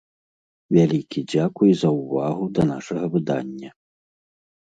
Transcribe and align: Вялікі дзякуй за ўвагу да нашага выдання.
Вялікі 0.77 1.19
дзякуй 1.33 1.71
за 1.81 1.89
ўвагу 1.97 2.47
да 2.61 2.65
нашага 2.71 3.05
выдання. 3.17 3.69